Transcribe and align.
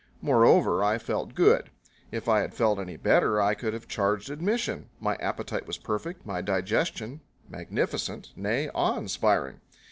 Moreover, 0.19 0.83
I 0.83 0.97
felt 0.97 1.35
good. 1.35 1.69
If 2.09 2.27
I 2.27 2.39
had 2.39 2.55
felt 2.55 2.79
any 2.79 2.97
better 2.97 3.39
I 3.39 3.53
could 3.53 3.73
have 3.75 3.87
charged 3.87 4.31
admission. 4.31 4.89
My 4.99 5.13
appetite 5.17 5.67
was 5.67 5.77
perfect, 5.77 6.25
my 6.25 6.41
digestion 6.41 7.21
magnificent, 7.47 8.31
nay, 8.35 8.67
awe 8.73 8.97
inspiring. 8.97 9.61